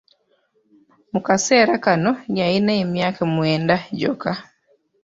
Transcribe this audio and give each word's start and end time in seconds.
Mu 1.11 1.19
kaseera 1.27 1.73
kano 1.85 2.11
yalina 2.37 2.73
emyaka 2.83 3.21
mwenda 3.33 3.75
gyokka. 3.99 4.33